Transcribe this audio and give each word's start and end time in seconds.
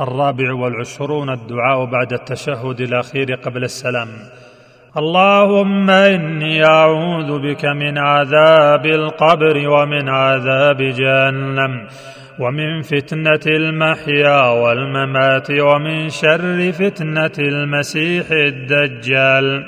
الرابع 0.00 0.52
والعشرون 0.52 1.30
الدعاء 1.30 1.84
بعد 1.84 2.12
التشهد 2.12 2.80
الأخير 2.80 3.34
قبل 3.34 3.64
السلام. 3.64 4.08
اللهم 4.96 5.90
إني 5.90 6.64
أعوذ 6.64 7.38
بك 7.38 7.64
من 7.64 7.98
عذاب 7.98 8.86
القبر 8.86 9.68
ومن 9.68 10.08
عذاب 10.08 10.76
جهنم 10.76 11.86
ومن 12.38 12.82
فتنة 12.82 13.46
المحيا 13.46 14.48
والممات 14.48 15.50
ومن 15.50 16.08
شر 16.08 16.72
فتنة 16.72 17.36
المسيح 17.38 18.26
الدجال. 18.30 19.64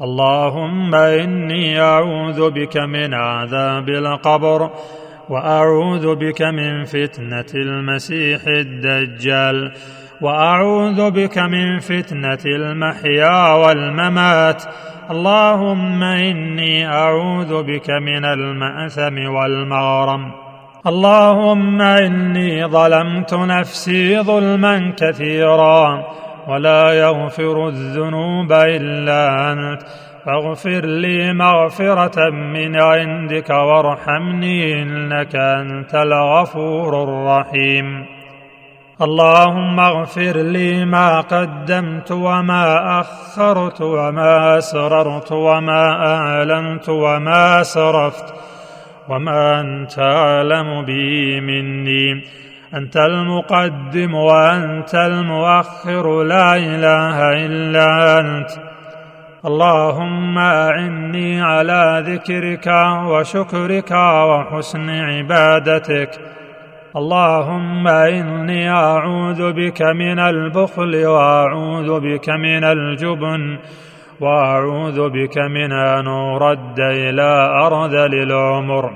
اللهم 0.00 0.94
إني 0.94 1.80
أعوذ 1.80 2.50
بك 2.50 2.76
من 2.76 3.14
عذاب 3.14 3.88
القبر 3.88 4.70
وأعوذ 5.30 6.14
بك 6.14 6.42
من 6.42 6.84
فتنة 6.84 7.44
المسيح 7.54 8.40
الدجال. 8.46 9.72
وأعوذ 10.20 11.10
بك 11.10 11.38
من 11.38 11.78
فتنة 11.78 12.38
المحيا 12.46 13.52
والممات. 13.52 14.62
اللهم 15.10 16.02
إني 16.02 16.86
أعوذ 16.86 17.62
بك 17.62 17.90
من 17.90 18.24
المأثم 18.24 19.34
والمغرم. 19.34 20.32
اللهم 20.86 21.82
إني 21.82 22.66
ظلمت 22.66 23.34
نفسي 23.34 24.20
ظلما 24.20 24.94
كثيرا. 24.98 26.04
ولا 26.48 26.92
يغفر 26.92 27.68
الذنوب 27.68 28.52
إلا 28.52 29.52
أنت. 29.52 29.82
فاغفر 30.26 30.86
لي 30.86 31.32
مغفرة 31.32 32.30
من 32.30 32.82
عندك 32.82 33.50
وارحمني 33.50 34.82
إنك 34.82 35.36
أنت 35.36 35.94
الغفور 35.94 37.02
الرحيم. 37.02 38.06
اللهم 39.02 39.80
اغفر 39.80 40.36
لي 40.36 40.84
ما 40.84 41.20
قدمت 41.20 42.12
وما 42.12 43.00
أخرت 43.00 43.80
وما 43.80 44.58
أسررت 44.58 45.32
وما 45.32 46.06
أعلنت 46.16 46.88
وما 46.88 47.60
اسرفت 47.60 48.34
وما 49.08 49.60
أنت 49.60 49.98
أعلم 49.98 50.84
به 50.84 51.40
مني. 51.40 52.24
أنت 52.74 52.96
المقدم 52.96 54.14
وأنت 54.14 54.94
المؤخر 54.94 56.22
لا 56.22 56.56
إله 56.56 57.46
إلا 57.46 58.20
أنت. 58.20 58.79
اللهم 59.46 60.38
اعني 60.38 61.42
على 61.42 62.04
ذكرك 62.06 62.66
وشكرك 63.06 63.90
وحسن 63.90 64.90
عبادتك 64.90 66.10
اللهم 66.96 67.88
اني 67.88 68.70
اعوذ 68.70 69.52
بك 69.52 69.82
من 69.82 70.18
البخل 70.18 71.06
واعوذ 71.06 72.00
بك 72.00 72.28
من 72.28 72.64
الجبن 72.64 73.58
واعوذ 74.20 75.08
بك 75.08 75.38
من 75.38 75.72
ان 75.72 76.06
ارد 76.06 76.80
إلى 76.80 77.32
ارذل 77.66 78.14
العمر 78.14 78.90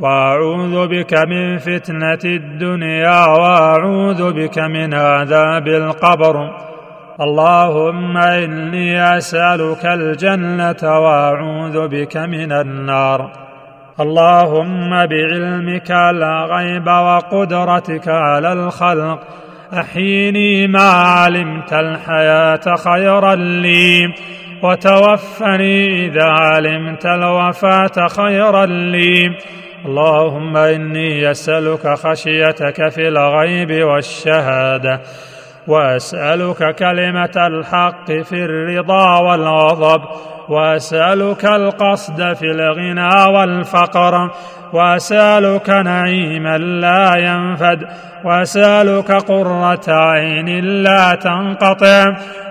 واعوذ 0.00 0.86
بك 0.86 1.14
من 1.28 1.58
فتنه 1.58 2.24
الدنيا 2.24 3.26
واعوذ 3.26 4.32
بك 4.32 4.58
من 4.58 4.94
عذاب 4.94 5.68
القبر 5.68 6.71
اللهم 7.20 8.16
إني 8.16 9.16
أسألك 9.16 9.86
الجنة 9.86 10.82
وأعوذ 10.82 11.88
بك 11.88 12.16
من 12.16 12.52
النار. 12.52 13.30
اللهم 14.00 14.90
بعلمك 14.90 15.90
الغيب 15.90 16.86
وقدرتك 16.86 18.08
على 18.08 18.52
الخلق. 18.52 19.18
أحيني 19.72 20.66
ما 20.66 20.90
علمت 20.90 21.72
الحياة 21.72 22.76
خيرا 22.84 23.34
لي 23.34 24.14
وتوفني 24.62 26.06
إذا 26.06 26.24
علمت 26.24 27.06
الوفاة 27.06 28.08
خيرا 28.08 28.66
لي. 28.66 29.36
اللهم 29.86 30.56
إني 30.56 31.30
أسألك 31.30 31.94
خشيتك 31.94 32.88
في 32.88 33.08
الغيب 33.08 33.84
والشهادة. 33.84 35.00
واسألك 35.68 36.74
كلمة 36.74 37.32
الحق 37.36 38.12
في 38.12 38.44
الرضا 38.44 39.18
والغضب. 39.18 40.02
واسألك 40.48 41.44
القصد 41.44 42.32
في 42.32 42.46
الغنى 42.46 43.38
والفقر 43.38 44.30
واسألك 44.72 45.70
نعيما 45.70 46.58
لا 46.58 47.16
ينفد 47.16 47.86
واسألك 48.24 49.12
قرة 49.12 49.88
عين 49.88 50.64
لا 50.64 51.14
تنقطع 51.14 52.04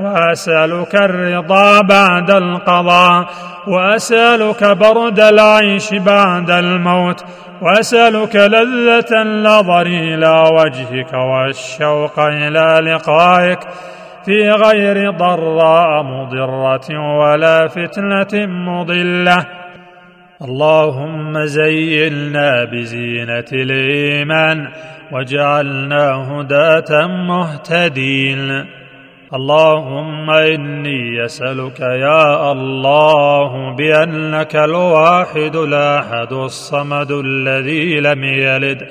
واسألك 0.00 0.94
الرضا 0.94 1.80
بعد 1.80 2.30
القضاء 2.30 3.26
واسألك 3.66 4.64
برد 4.64 5.20
العيش 5.20 5.94
بعد 5.94 6.50
الموت 6.50 7.24
واسألك 7.62 8.36
لذة 8.36 9.22
النظر 9.22 9.86
إلى 9.86 10.44
وجهك 10.52 11.12
والشوق 11.12 12.20
إلى 12.20 12.92
لقائك. 12.92 13.58
في 14.24 14.50
غير 14.50 15.10
ضراء 15.10 16.02
مضرة 16.02 17.18
ولا 17.18 17.68
فتنة 17.68 18.46
مضلة. 18.46 19.46
اللهم 20.42 21.44
زينا 21.44 22.64
بزينة 22.64 23.50
الإيمان 23.52 24.68
واجعلنا 25.12 26.10
هداة 26.32 27.06
مهتدين. 27.06 28.64
اللهم 29.34 30.30
إني 30.30 31.24
أسألك 31.24 31.80
يا 31.80 32.52
الله 32.52 33.76
بانك 33.76 34.56
الواحد 34.56 35.56
الأحد 35.56 36.32
الصمد 36.32 37.10
الذي 37.10 38.00
لم 38.00 38.24
يلد 38.24 38.82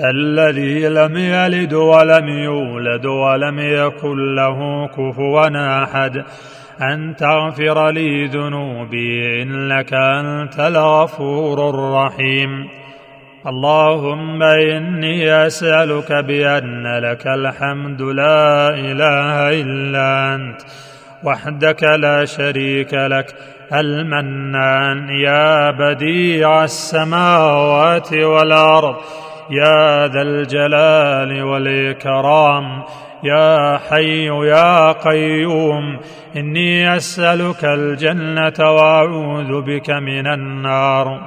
الذي 0.00 0.88
لم 0.88 1.16
يلد 1.16 1.74
ولم 1.74 2.28
يولد 2.28 3.06
ولم 3.06 3.58
يكن 3.58 4.34
له 4.34 4.86
كفوا 4.86 5.82
أحد. 5.82 6.24
أن 6.82 7.16
تغفر 7.16 7.90
لي 7.90 8.26
ذنوبي 8.26 9.42
إنك 9.42 9.94
أنت 9.94 10.60
الغفور 10.60 11.70
الرحيم. 11.70 12.68
اللهم 13.46 14.42
إني 14.42 15.46
أسألك 15.46 16.12
بأن 16.12 16.98
لك 16.98 17.26
الحمد 17.26 18.02
لا 18.02 18.68
إله 18.68 19.60
إلا 19.62 20.34
أنت 20.34 20.60
وحدك 21.24 21.82
لا 21.84 22.24
شريك 22.24 22.94
لك. 22.94 23.34
المنان 23.74 25.08
يا 25.08 25.70
بديع 25.70 26.64
السماوات 26.64 28.12
والأرض. 28.12 28.96
يا 29.50 30.06
ذا 30.06 30.22
الجلال 30.22 31.42
والإكرام 31.42 32.82
يا 33.24 33.78
حي 33.90 34.26
يا 34.26 34.92
قيوم 34.92 35.98
إني 36.36 36.96
أسألك 36.96 37.64
الجنة 37.64 38.70
وأعوذ 38.72 39.62
بك 39.62 39.90
من 39.90 40.26
النار. 40.26 41.20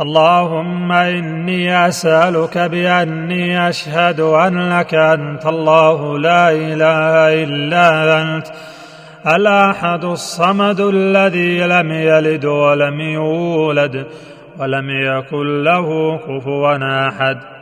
اللهم 0.00 0.92
إني 0.92 1.88
أسألك 1.88 2.58
بأني 2.58 3.68
أشهد 3.68 4.20
انك 4.20 4.94
أنت 4.94 5.46
الله 5.46 6.18
لا 6.18 6.50
إله 6.50 7.44
إلا 7.44 8.22
أنت 8.22 8.46
الأحد 9.26 10.04
الصمد 10.04 10.80
الذي 10.80 11.60
لم 11.60 11.92
يلد 11.92 12.44
ولم 12.44 13.00
يولد 13.00 14.06
ولم 14.60 14.90
يكن 14.90 15.62
له 15.62 16.18
كفوا 16.18 16.76
أحد؟ 17.08 17.59